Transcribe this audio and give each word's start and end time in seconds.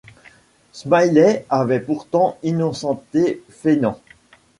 Smiley 0.71 1.45
avait 1.47 1.79
pourtant 1.79 2.39
innocenté 2.41 3.43
Fennan. 3.51 3.99